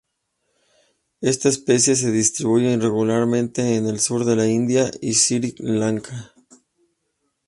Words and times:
Esta 1.21 1.49
especie 1.49 1.95
se 1.95 2.11
distribuye 2.11 2.71
irregularmente 2.71 3.75
en 3.75 3.85
el 3.85 3.99
sur 3.99 4.25
de 4.25 4.35
la 4.35 4.47
India 4.47 4.89
y 4.99 5.13
Sri 5.13 5.53
Lanka. 5.59 6.33